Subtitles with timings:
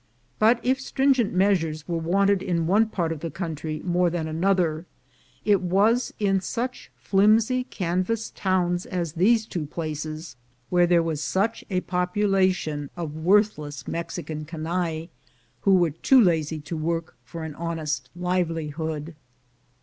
[0.39, 4.87] But if stringent measures were wanted in one part of the country more than another,
[5.45, 10.37] it was in such flimsy canvas towns as these two places,
[10.71, 15.09] where there was such a population of worthless Mexi can canaille,
[15.59, 19.13] who were too lazy to work for an honest livelihood.